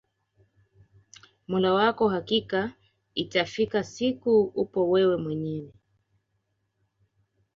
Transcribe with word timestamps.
mola 1.47 1.73
wako 1.73 2.07
hakika 2.09 2.73
itafika 3.15 3.83
siku 3.83 4.41
upo 4.41 4.89
wewe 4.89 5.17
mwenyewe 5.17 5.71